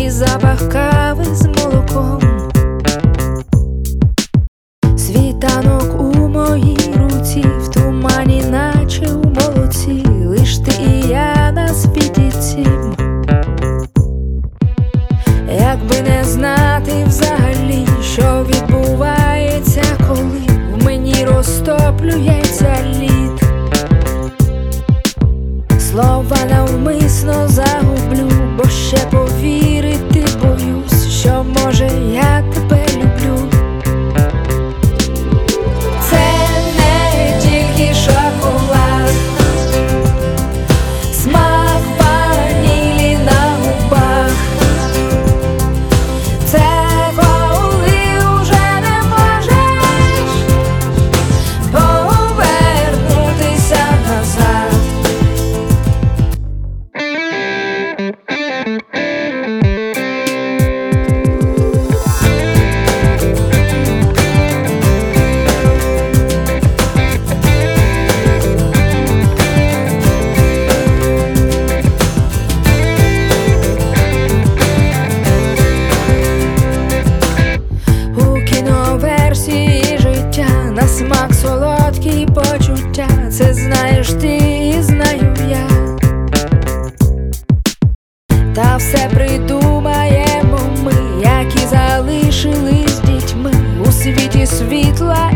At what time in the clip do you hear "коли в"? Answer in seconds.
20.08-20.84